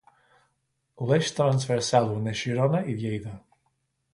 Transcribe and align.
L'eix 1.11 1.29
transversal 1.41 2.09
uneix 2.15 2.41
Girona 2.47 2.81
i 2.95 2.97
Lleida. 3.03 3.37